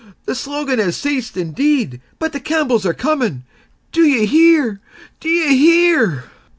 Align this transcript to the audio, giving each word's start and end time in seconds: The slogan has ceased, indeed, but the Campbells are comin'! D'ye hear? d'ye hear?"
The 0.25 0.33
slogan 0.33 0.79
has 0.79 0.97
ceased, 0.97 1.37
indeed, 1.37 2.01
but 2.17 2.33
the 2.33 2.39
Campbells 2.39 2.87
are 2.87 2.93
comin'! 2.95 3.43
D'ye 3.91 4.25
hear? 4.25 4.81
d'ye 5.19 5.49
hear?" 5.49 6.23